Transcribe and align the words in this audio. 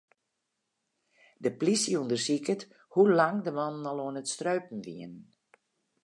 De 1.43 1.49
plysje 1.59 1.91
ûndersiket 2.01 2.61
hoe 2.93 3.09
lang 3.19 3.37
de 3.45 3.51
mannen 3.57 3.89
al 3.91 3.99
oan 4.05 4.19
it 4.21 4.31
streupen 4.33 4.83
wiene. 4.85 5.19